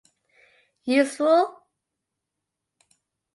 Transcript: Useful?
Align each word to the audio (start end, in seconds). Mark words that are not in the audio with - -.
Useful? 0.85 1.61